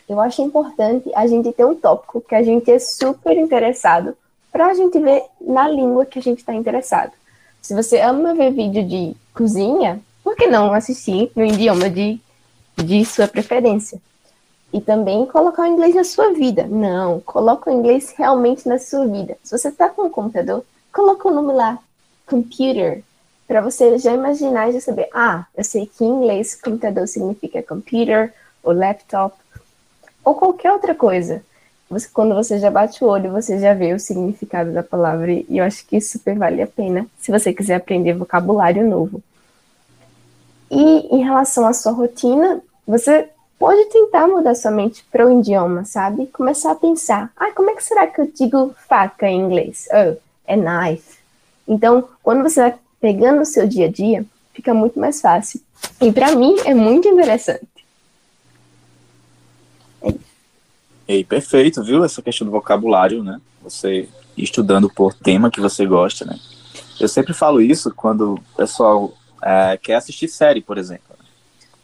[0.07, 4.15] eu acho importante a gente ter um tópico que a gente é super interessado
[4.53, 7.11] para a gente ver na língua que a gente está interessado.
[7.59, 12.21] Se você ama ver vídeo de cozinha, por que não assistir no idioma de,
[12.77, 13.99] de sua preferência?
[14.71, 16.67] E também colocar o inglês na sua vida.
[16.67, 19.37] Não, coloca o inglês realmente na sua vida.
[19.43, 20.63] Se você está com um computador,
[20.93, 21.79] coloca o nome lá,
[22.27, 23.03] computer,
[23.47, 27.63] para você já imaginar e já saber, ah, eu sei que em inglês computador significa
[27.63, 29.35] computer, ou laptop,
[30.23, 31.43] ou qualquer outra coisa.
[31.93, 35.45] Você, quando você já bate o olho, você já vê o significado da palavra, e
[35.49, 39.21] eu acho que super vale a pena, se você quiser aprender vocabulário novo.
[40.69, 43.29] E em relação à sua rotina, você
[43.59, 46.25] pode tentar mudar sua mente para o idioma, sabe?
[46.27, 49.87] Começar a pensar, ah, como é que será que eu digo faca em inglês?
[49.91, 51.19] Oh, é knife.
[51.67, 55.61] Então, quando você vai pegando o seu dia a dia, fica muito mais fácil.
[56.01, 57.67] E para mim é muito interessante.
[61.13, 62.03] Ei, perfeito, viu?
[62.03, 63.39] Essa questão do vocabulário, né?
[63.61, 66.39] Você estudando por tema que você gosta, né?
[66.99, 71.15] Eu sempre falo isso quando o pessoal é, quer assistir série, por exemplo.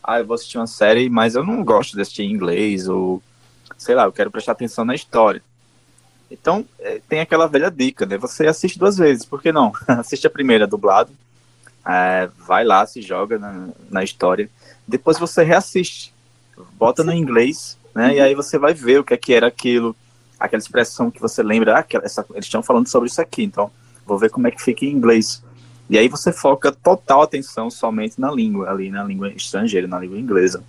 [0.03, 3.21] Ah, eu vou assistir uma série, mas eu não gosto de assistir em inglês, ou
[3.77, 5.43] sei lá, eu quero prestar atenção na história.
[6.31, 8.17] Então, é, tem aquela velha dica, né?
[8.17, 9.71] Você assiste duas vezes, por que não?
[9.87, 11.11] assiste a primeira dublado,
[11.85, 14.49] é, vai lá, se joga na, na história.
[14.87, 16.15] Depois você reassiste,
[16.79, 18.15] bota no inglês né?
[18.15, 19.93] E aí você vai ver o que é que era aquilo,
[20.39, 23.69] aquela expressão que você lembra, ah, essa, eles estão falando sobre isso aqui, então
[24.05, 25.43] vou ver como é que fica em inglês.
[25.89, 30.17] E aí você foca total atenção somente na língua, ali na língua estrangeira, na língua
[30.17, 30.63] inglesa.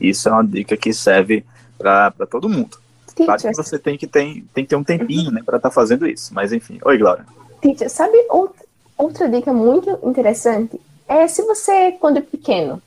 [0.00, 1.44] Isso é uma dica que serve
[1.78, 2.76] para todo mundo.
[3.14, 3.26] Teacher.
[3.26, 5.74] Claro que você tem que, tem, tem que ter um tempinho né, para estar tá
[5.74, 6.80] fazendo isso, mas enfim.
[6.84, 7.24] Oi, Glória.
[7.60, 8.64] Teacher, sabe outra,
[8.98, 10.80] outra dica muito interessante?
[11.06, 12.82] É se você, quando pequeno,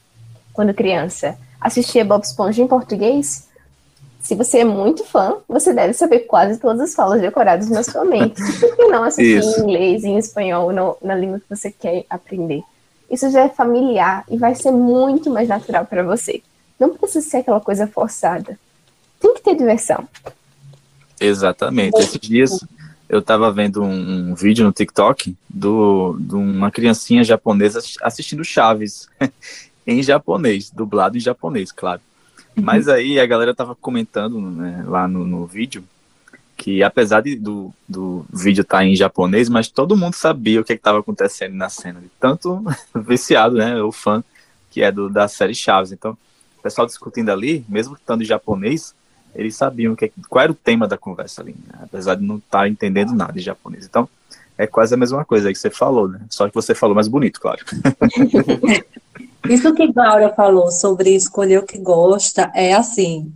[0.52, 3.48] quando criança, assistia Bob Esponja em português,
[4.26, 8.04] se você é muito fã, você deve saber quase todas as falas decoradas na sua
[8.04, 8.42] mente.
[8.60, 9.60] Por que não assistir Isso.
[9.60, 12.64] em inglês, em espanhol, no, na língua que você quer aprender?
[13.08, 16.42] Isso já é familiar e vai ser muito mais natural para você.
[16.80, 18.58] Não precisa ser aquela coisa forçada.
[19.20, 20.08] Tem que ter diversão.
[21.22, 21.96] Exatamente.
[22.00, 22.66] Esses dias
[23.08, 29.08] eu estava vendo um, um, vídeo no TikTok do, de uma criancinha japonesa assistindo Chaves
[29.86, 32.02] em japonês, dublado em japonês, claro.
[32.56, 35.84] Mas aí a galera tava comentando né, lá no, no vídeo
[36.58, 40.64] que apesar de, do, do vídeo estar tá em japonês, mas todo mundo sabia o
[40.64, 42.02] que estava acontecendo na cena.
[42.20, 42.64] Tanto
[42.96, 43.82] viciado, né?
[43.82, 44.24] O fã
[44.72, 45.92] que é do, da série Chaves.
[45.92, 46.18] Então,
[46.58, 48.94] o pessoal discutindo ali, mesmo estando em japonês,
[49.34, 51.80] eles sabiam que, qual era o tema da conversa ali, né?
[51.84, 53.86] apesar de não estar tá entendendo nada de japonês.
[53.86, 54.10] Então,
[54.58, 56.22] é quase a mesma coisa que você falou, né?
[56.30, 57.64] Só que você falou mais bonito, claro.
[59.50, 63.32] Isso que Laura falou sobre escolher o que gosta é assim,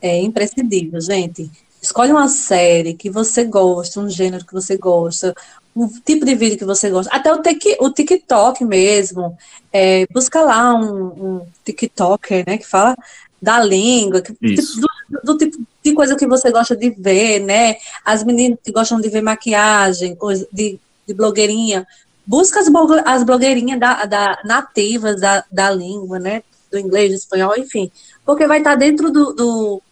[0.00, 1.50] é imprescindível, gente.
[1.80, 5.34] Escolhe uma série que você gosta, um gênero que você gosta,
[5.74, 7.14] um tipo de vídeo que você gosta.
[7.14, 9.36] Até o, tic, o TikTok mesmo.
[9.72, 12.96] É, busca lá um, um TikToker, né, que fala
[13.40, 17.76] da língua, que, do, do, tipo de coisa que você gosta de ver, né?
[18.04, 21.84] As meninas que gostam de ver maquiagem, coisa de, de blogueirinha,
[22.26, 22.68] busca as,
[23.04, 26.42] as blogueirinhas da, da, nativas da, da língua, né?
[26.70, 27.90] Do inglês, do espanhol, enfim.
[28.24, 29.82] Porque vai estar dentro do, do,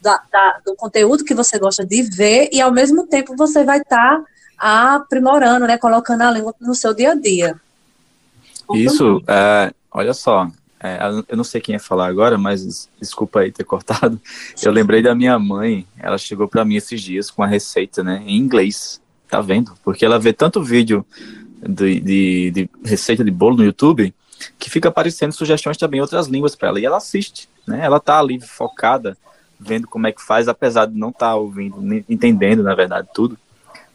[0.00, 3.78] da, da, do conteúdo que você gosta de ver e, ao mesmo tempo, você vai
[3.78, 4.22] estar
[4.58, 5.78] aprimorando, né?
[5.78, 7.58] Colocando a língua no seu dia a dia.
[8.74, 13.50] Isso, é, olha só, é, eu não sei quem ia falar agora, mas desculpa aí
[13.50, 14.20] ter cortado.
[14.62, 18.22] Eu lembrei da minha mãe, ela chegou para mim esses dias com a receita, né,
[18.26, 19.00] em inglês.
[19.28, 19.74] Tá vendo?
[19.84, 21.04] Porque ela vê tanto vídeo
[21.66, 24.14] de, de, de receita de bolo no YouTube
[24.58, 26.80] que fica aparecendo sugestões também em outras línguas para ela.
[26.80, 27.80] E ela assiste, né?
[27.84, 29.16] Ela tá ali focada,
[29.58, 31.76] vendo como é que faz, apesar de não estar tá ouvindo,
[32.08, 33.36] entendendo, na verdade, tudo.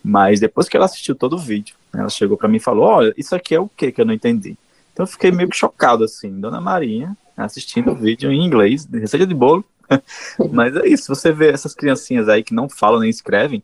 [0.03, 2.85] Mas depois que ela assistiu todo o vídeo, né, ela chegou para mim e falou:
[2.85, 4.57] Olha, isso aqui é o que que eu não entendi?
[4.91, 8.99] Então eu fiquei meio que chocado, assim, Dona Marinha assistindo o vídeo em inglês, de
[8.99, 9.65] receita de bolo.
[10.51, 13.63] mas é isso, você vê essas criancinhas aí que não falam nem escrevem,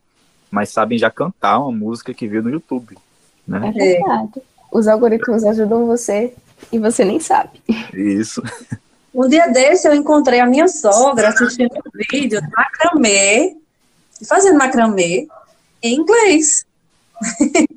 [0.49, 2.97] mas sabem já cantar uma música que viu no YouTube.
[3.49, 3.67] Né?
[3.67, 4.41] É verdade.
[4.71, 6.31] Os algoritmos ajudam você
[6.71, 7.61] e você nem sabe.
[7.93, 8.43] Isso.
[9.13, 13.57] Um dia desse eu encontrei a minha sogra assistindo um vídeo de macramê,
[14.27, 15.27] fazendo macramê
[15.81, 16.65] em inglês.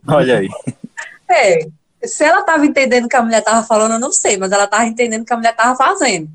[0.07, 0.49] Olha aí.
[1.35, 1.67] É,
[2.05, 4.65] se ela estava entendendo o que a mulher estava falando, eu não sei, mas ela
[4.65, 6.29] estava entendendo o que a mulher estava fazendo.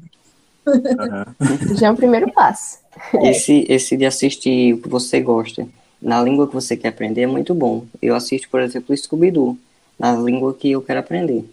[0.65, 1.76] Uhum.
[1.78, 2.80] Já é um primeiro passo.
[3.21, 5.67] Esse, esse de assistir o que você gosta
[6.01, 7.86] na língua que você quer aprender é muito bom.
[8.01, 9.57] Eu assisto, por exemplo, Scooby-Doo,
[9.97, 11.43] na língua que eu quero aprender.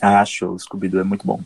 [0.00, 0.58] Ah, show.
[0.58, 1.40] Scooby-Doo é muito bom.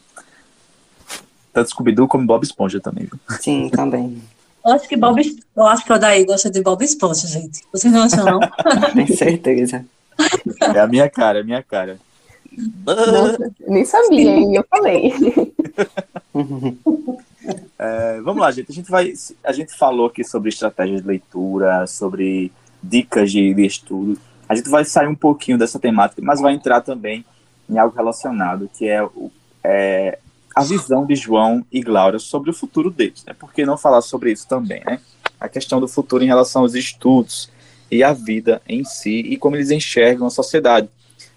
[1.53, 3.19] Tanto Scooby-Doo como Bob Esponja também, viu?
[3.41, 4.23] Sim, também.
[4.65, 5.21] Eu acho que Bob,
[5.57, 7.63] eu acho que o Daí gosta de Bob Esponja, gente.
[7.73, 8.41] Vocês não acham, não?
[8.95, 9.85] Tem certeza.
[10.75, 11.99] É a minha cara, é a minha cara.
[12.87, 15.13] Nossa, nem sabia, e eu falei.
[17.83, 18.71] É, vamos lá, gente.
[18.71, 19.13] A gente vai.
[19.43, 24.17] A gente falou aqui sobre estratégias de leitura, sobre dicas de, de estudo.
[24.49, 27.25] A gente vai sair um pouquinho dessa temática, mas vai entrar também
[27.69, 29.33] em algo relacionado, que é, o,
[29.65, 30.19] é
[30.55, 33.25] a visão de João e Glaura sobre o futuro deles.
[33.25, 33.35] Né?
[33.37, 35.01] Por que não falar sobre isso também, né?
[35.41, 37.51] A questão do futuro em relação aos estudos
[37.91, 40.89] e à vida em si e como eles enxergam a sociedade.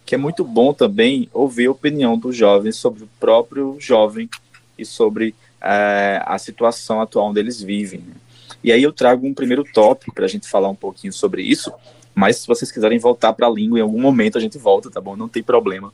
[0.05, 4.29] Que é muito bom também ouvir a opinião dos jovens sobre o próprio jovem
[4.77, 5.33] e sobre
[5.65, 8.01] é, a situação atual onde eles vivem.
[8.01, 8.13] Né?
[8.63, 11.73] E aí eu trago um primeiro tópico para a gente falar um pouquinho sobre isso,
[12.13, 15.01] mas se vocês quiserem voltar para a língua em algum momento a gente volta, tá
[15.01, 15.15] bom?
[15.15, 15.91] Não tem problema.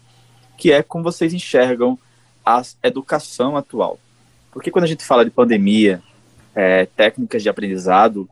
[0.57, 1.97] Que é como vocês enxergam
[2.45, 3.97] a educação atual.
[4.51, 6.01] Porque quando a gente fala de pandemia,
[6.53, 8.29] é, técnicas de aprendizado,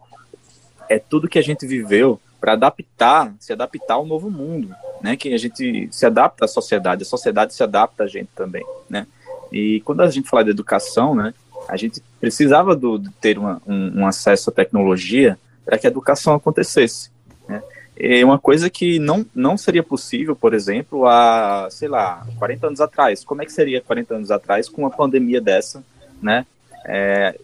[0.89, 5.15] é tudo que a gente viveu para adaptar, se adaptar ao novo mundo, né?
[5.15, 9.07] Que a gente se adapta à sociedade, a sociedade se adapta a gente também, né?
[9.51, 11.33] E quando a gente fala de educação, né,
[11.67, 15.89] a gente precisava do, de ter uma, um, um, acesso à tecnologia para que a
[15.89, 17.11] educação acontecesse.
[17.47, 17.61] Né?
[17.95, 22.81] É uma coisa que não, não seria possível, por exemplo, há, sei lá, 40 anos
[22.81, 23.23] atrás.
[23.23, 25.83] Como é que seria 40 anos atrás com uma pandemia dessa,
[26.21, 26.45] né?
[26.85, 27.37] É,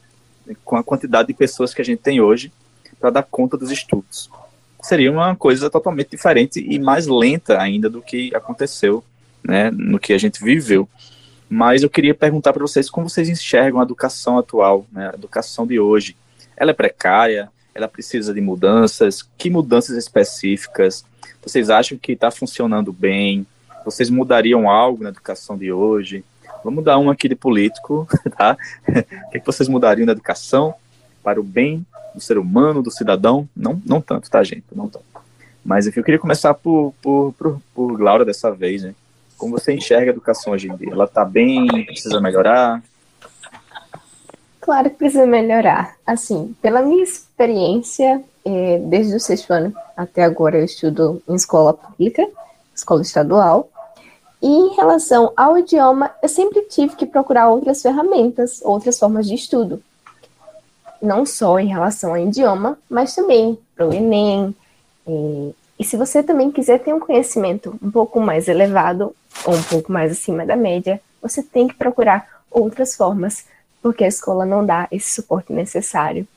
[0.63, 2.51] com a quantidade de pessoas que a gente tem hoje
[2.99, 4.29] para dar conta dos estudos?
[4.81, 9.03] Seria uma coisa totalmente diferente e mais lenta ainda do que aconteceu,
[9.43, 10.87] né, no que a gente viveu.
[11.55, 15.65] Mas eu queria perguntar para vocês como vocês enxergam a educação atual, né, a educação
[15.65, 16.13] de hoje.
[16.57, 17.49] Ela é precária?
[17.73, 19.25] Ela precisa de mudanças?
[19.37, 21.05] Que mudanças específicas?
[21.41, 23.47] Vocês acham que está funcionando bem?
[23.85, 26.25] Vocês mudariam algo na educação de hoje?
[26.61, 28.05] Vamos dar um aqui de político,
[28.37, 28.57] tá?
[28.89, 30.75] O que, é que vocês mudariam na educação
[31.23, 33.47] para o bem do ser humano, do cidadão?
[33.55, 34.65] Não, não tanto, tá, gente?
[34.75, 35.05] Não tanto.
[35.63, 38.93] Mas enfim, eu queria começar por, por, por, por Laura dessa vez, né?
[39.37, 40.91] Como você enxerga a educação hoje em dia?
[40.91, 41.67] Ela está bem?
[41.85, 42.81] Precisa melhorar?
[44.65, 45.95] Claro que precisa melhorar.
[46.07, 51.73] Assim, pela minha experiência, é, desde o sexto ano até agora, eu estudo em escola
[51.73, 52.27] pública,
[52.73, 53.69] escola estadual.
[54.41, 59.35] E em relação ao idioma, eu sempre tive que procurar outras ferramentas, outras formas de
[59.35, 59.83] estudo.
[61.01, 64.55] Não só em relação ao idioma, mas também para o Enem.
[65.07, 69.63] E, e se você também quiser ter um conhecimento um pouco mais elevado, ou um
[69.63, 73.45] pouco mais acima da média, você tem que procurar outras formas,
[73.81, 76.27] porque a escola não dá esse suporte necessário.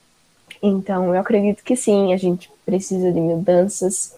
[0.62, 4.14] Então, eu acredito que sim, a gente precisa de mudanças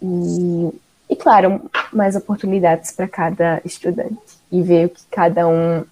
[0.00, 0.70] e,
[1.10, 1.60] e claro,
[1.92, 5.84] mais oportunidades para cada estudante e ver o que cada um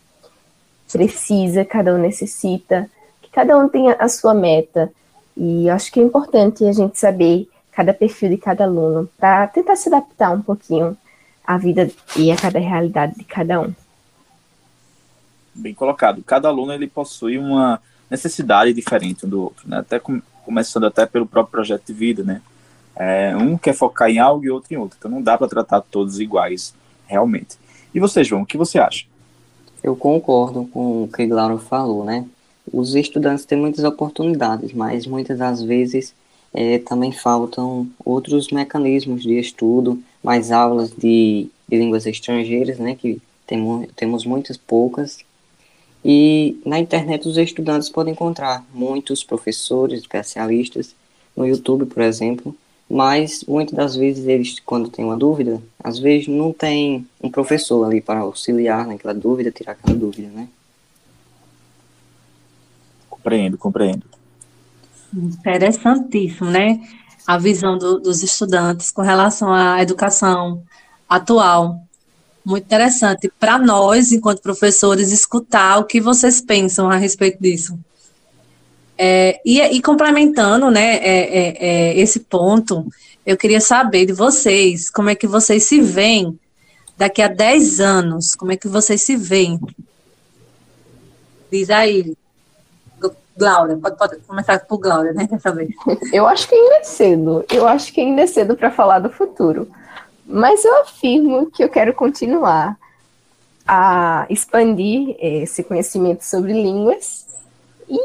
[0.92, 2.88] precisa, cada um necessita,
[3.22, 4.90] que cada um tenha a sua meta.
[5.36, 9.76] E acho que é importante a gente saber cada perfil de cada aluno para tentar
[9.76, 10.96] se adaptar um pouquinho
[11.50, 13.74] a vida e a cada realidade de cada um.
[15.52, 16.22] Bem colocado.
[16.22, 19.78] Cada aluno ele possui uma necessidade diferente um do outro, né?
[19.78, 22.40] Até com, começando até pelo próprio projeto de vida, né?
[22.94, 24.96] É, um quer focar em algo e outro em outro.
[24.96, 26.72] Então não dá para tratar todos iguais,
[27.04, 27.56] realmente.
[27.92, 29.06] E você, João, o que você acha?
[29.82, 32.26] Eu concordo com o que Laura falou, né?
[32.72, 36.14] Os estudantes têm muitas oportunidades, mas muitas das vezes
[36.54, 43.20] é, também faltam outros mecanismos de estudo, mais aulas de, de línguas estrangeiras, né, que
[43.46, 45.18] tem, temos muitas poucas.
[46.04, 50.94] E na internet os estudantes podem encontrar muitos professores, especialistas,
[51.36, 52.56] no YouTube, por exemplo,
[52.88, 57.84] mas muitas das vezes eles, quando têm uma dúvida, às vezes não tem um professor
[57.84, 60.48] ali para auxiliar naquela dúvida, tirar aquela dúvida, né?
[63.08, 64.04] Compreendo, compreendo.
[65.14, 66.80] Interessantíssimo, né?
[67.26, 70.62] A visão do, dos estudantes com relação à educação
[71.08, 71.80] atual.
[72.44, 77.78] Muito interessante para nós, enquanto professores, escutar o que vocês pensam a respeito disso.
[78.96, 82.86] É, e, e, complementando né, é, é, é esse ponto,
[83.24, 86.38] eu queria saber de vocês, como é que vocês se veem
[86.98, 89.58] daqui a 10 anos, como é que vocês se veem?
[91.50, 92.14] Diz aí,
[93.36, 95.70] Glória, pode, pode começar por Glória, né, dessa vez.
[96.12, 97.44] Eu acho que ainda é cedo.
[97.50, 99.68] Eu acho que ainda é cedo para falar do futuro.
[100.26, 102.78] Mas eu afirmo que eu quero continuar
[103.66, 107.26] a expandir esse conhecimento sobre línguas
[107.88, 107.98] e,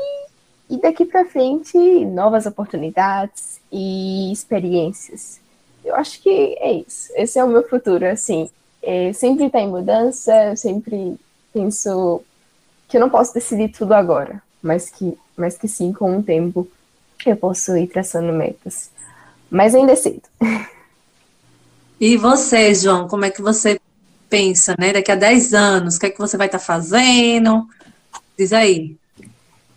[0.67, 5.39] e daqui para frente novas oportunidades e experiências.
[5.83, 7.11] Eu acho que é isso.
[7.13, 8.49] Esse é o meu futuro, assim.
[8.81, 11.19] É, sempre está em mudança, eu sempre
[11.53, 12.23] penso
[12.87, 16.67] que eu não posso decidir tudo agora mas que, mas que sim, com o tempo
[17.25, 18.89] eu posso ir traçando metas.
[19.49, 20.23] Mas ainda é cedo.
[22.01, 23.79] E você, João, como é que você
[24.29, 24.91] pensa, né?
[24.91, 27.65] Daqui a 10 anos, o que é que você vai estar tá fazendo?
[28.37, 28.95] Diz aí.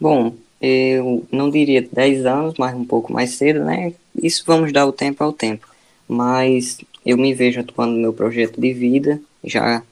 [0.01, 3.93] Bom, eu não diria 10 anos, mas um pouco mais cedo, né?
[4.21, 5.69] Isso vamos dar o tempo ao tempo.
[6.09, 9.83] Mas eu me vejo atuando no meu projeto de vida, já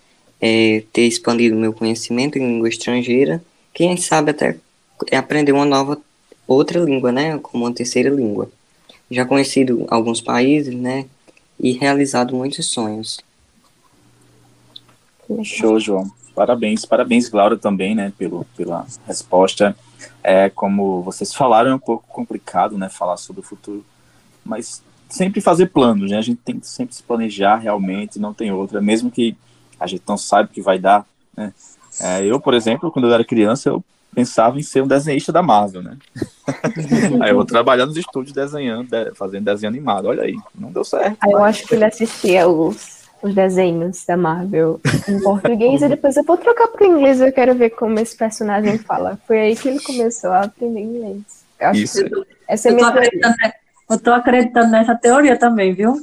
[0.41, 3.43] é, ter expandido meu conhecimento em língua estrangeira,
[3.73, 4.57] quem sabe até
[5.13, 6.01] aprender uma nova
[6.47, 7.39] outra língua, né?
[7.39, 8.51] Como uma terceira língua.
[9.11, 11.07] Já conhecido alguns países, né?
[11.59, 13.19] E realizado muitos sonhos.
[15.43, 16.11] Show, João.
[16.35, 19.75] Parabéns, parabéns, Laura, também, né, pelo, pela resposta.
[20.23, 23.83] É, como vocês falaram, é um pouco complicado, né, falar sobre o futuro,
[24.45, 28.53] mas sempre fazer planos, né, a gente tem que sempre se planejar realmente, não tem
[28.53, 29.35] outra, mesmo que
[29.81, 31.55] a gente não saiba o que vai dar, né.
[31.99, 33.83] É, eu, por exemplo, quando eu era criança, eu
[34.17, 35.97] pensava em ser um desenhista da Marvel, né.
[37.21, 41.19] aí eu vou trabalhar nos estúdios desenhando, fazendo desenho animado, olha aí, não deu certo.
[41.21, 46.17] Aí eu acho que ele assistia os os desenhos da Marvel em português e depois
[46.17, 47.21] eu vou trocar para inglês.
[47.21, 49.19] Eu quero ver como esse personagem fala.
[49.27, 51.45] Foi aí que ele começou a aprender inglês.
[51.59, 52.05] Eu acho Isso.
[52.05, 52.93] Que essa é a minha
[53.89, 55.95] eu tô acreditando nessa teoria também, viu?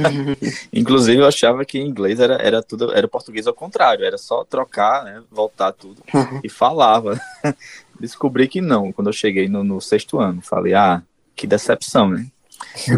[0.72, 4.44] Inclusive, eu achava que em inglês era, era tudo, era português ao contrário, era só
[4.44, 6.02] trocar, né, voltar tudo
[6.42, 7.20] e falava.
[8.00, 10.40] Descobri que não, quando eu cheguei no, no, sexto ano.
[10.40, 11.02] Falei, ah,
[11.36, 12.26] que decepção, né?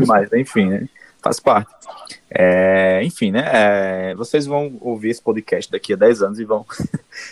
[0.07, 0.89] Mas, enfim, né?
[1.21, 1.71] Faz parte.
[2.31, 3.45] É, enfim, né?
[3.53, 6.65] É, vocês vão ouvir esse podcast daqui a 10 anos e vão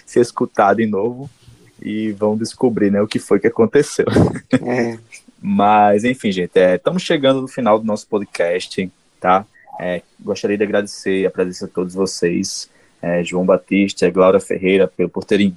[0.05, 1.31] se escutar de novo
[1.81, 4.07] e vão descobrir né, o que foi que aconteceu.
[4.53, 4.99] É.
[5.43, 8.91] Mas, enfim, gente, é, estamos chegando no final do nosso podcast,
[9.21, 9.45] tá?
[9.81, 12.71] É, gostaria de agradecer a presença de todos vocês,
[13.01, 15.57] é, João Batista, Glória Ferreira, por, por terem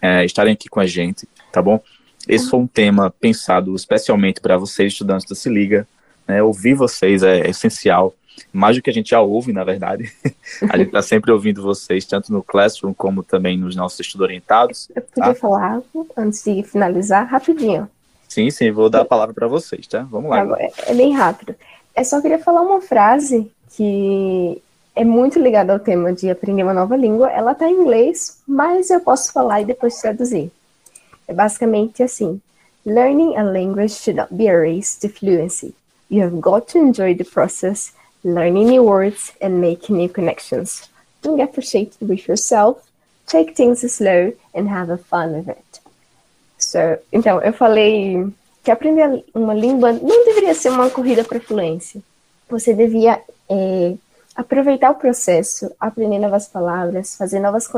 [0.00, 1.80] é, estarem aqui com a gente, tá bom?
[2.28, 5.86] Esse foi um tema pensado especialmente para vocês, estudantes da Se Liga.
[6.26, 6.42] Né?
[6.42, 8.14] Ouvir vocês é, é essencial
[8.52, 10.12] mais do que a gente já ouve, na verdade.
[10.68, 14.88] a gente está sempre ouvindo vocês, tanto no Classroom como também nos nossos estudos orientados.
[14.94, 15.34] Eu podia tá?
[15.34, 15.82] falar
[16.16, 17.88] antes de finalizar, rapidinho.
[18.28, 20.06] Sim, sim, vou dar a palavra para vocês, tá?
[20.10, 20.40] Vamos lá.
[20.58, 21.54] É, é bem rápido.
[21.94, 24.60] É só queria falar uma frase que
[24.96, 27.30] é muito ligada ao tema de aprender uma nova língua.
[27.30, 30.50] Ela está em inglês, mas eu posso falar e depois traduzir.
[31.26, 32.40] É basicamente assim:
[32.84, 35.74] Learning a language should not be a race to fluency.
[36.10, 37.92] You have got to enjoy the process
[38.24, 40.88] learning new words and making new connections.
[41.22, 42.90] Don't get frustrated with yourself.
[43.26, 45.80] Take things slow and have a fun with it.
[46.64, 46.78] So,
[47.12, 48.26] então, eu falei
[48.62, 52.00] que aprender uma língua não deveria ser uma corrida para fluência.
[52.48, 53.94] Você devia é,
[54.34, 57.68] aproveitar o processo, aprender novas palavras, fazer novas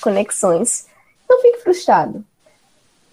[0.00, 0.86] conexões.
[1.28, 2.24] Não fique frustrado.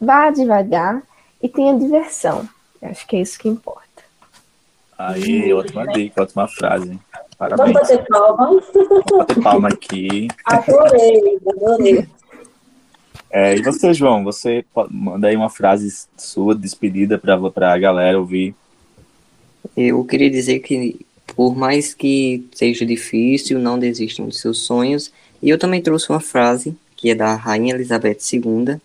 [0.02, 1.02] Vá devagar
[1.42, 2.48] e tenha diversão.
[2.82, 3.88] Eu acho que é isso que importa.
[4.98, 7.00] Aí, ótima dica, ótima frase.
[7.38, 7.74] Parabéns.
[7.74, 8.46] Vamos bater palma.
[8.46, 8.66] Vamos
[9.18, 10.28] bater palma aqui.
[10.46, 12.10] Adorei, adorei.
[13.32, 18.56] É, e você, João, você manda aí uma frase sua, despedida para a galera ouvir.
[19.78, 21.06] Eu queria dizer que,
[21.36, 25.12] por mais que seja difícil, não desistam dos seus sonhos.
[25.42, 28.78] E eu também trouxe uma frase, que é da Rainha Elizabeth II,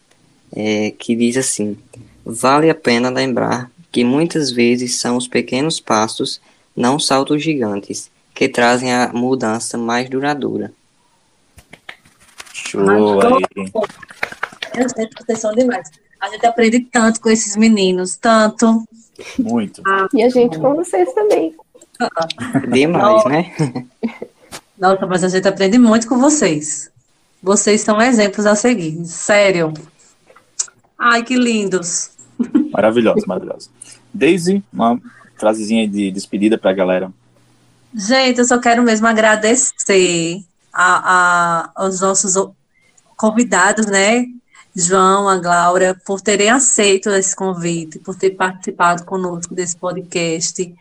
[0.54, 1.76] é, que diz assim:
[2.24, 6.40] Vale a pena lembrar que muitas vezes são os pequenos passos,
[6.76, 10.72] não saltos gigantes, que trazem a mudança mais duradoura.
[12.52, 13.72] Show aí.
[14.74, 15.90] Vocês são demais.
[16.20, 18.82] A gente aprende tanto com esses meninos, tanto.
[19.38, 19.82] Muito.
[19.86, 21.54] Ah, e a gente com vocês também.
[22.72, 23.54] Demais, né?
[24.78, 26.90] Nossa, mas a gente aprende muito com vocês.
[27.42, 29.72] Vocês são exemplos a seguir, sério.
[30.98, 32.10] Ai, que lindos.
[32.72, 33.70] Maravilhoso, maravilhoso.
[34.12, 35.00] Daisy, uma
[35.36, 37.12] frasezinha de despedida para a galera.
[37.94, 42.34] Gente, eu só quero mesmo agradecer a, a, aos nossos
[43.16, 44.26] convidados, né?
[44.74, 50.74] João, a Glaura, por terem aceito esse convite, por ter participado conosco desse podcast,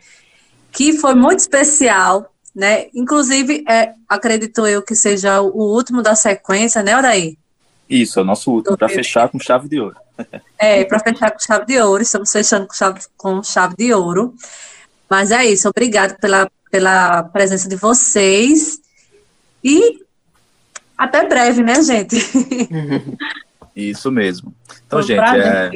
[0.72, 2.86] que foi muito especial, né?
[2.92, 7.38] Inclusive, é, acredito eu que seja o último da sequência, né, Oraí?
[7.88, 9.96] Isso, é o nosso último, para fechar com chave de ouro.
[10.58, 14.34] É, para fechar com chave de ouro, estamos fechando com chave, com chave de ouro.
[15.08, 18.80] Mas é isso, obrigado pela, pela presença de vocês.
[19.62, 20.00] E
[20.96, 22.16] até breve, né, gente?
[23.74, 24.54] Isso mesmo.
[24.86, 25.70] Então, gente, é,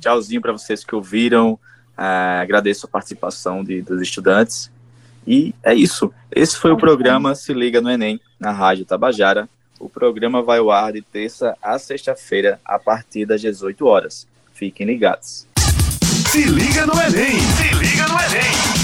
[0.00, 1.58] tchauzinho para vocês que ouviram.
[1.96, 4.70] É, agradeço a participação de, dos estudantes.
[5.26, 6.12] E é isso.
[6.32, 9.48] Esse foi o programa Se Liga no Enem, na Rádio Tabajara
[9.78, 14.26] O programa vai ao ar de terça a sexta-feira, a partir das 18 horas.
[14.54, 15.46] Fiquem ligados.
[16.30, 17.40] Se liga no Enem!
[17.40, 18.79] Se liga no Enem!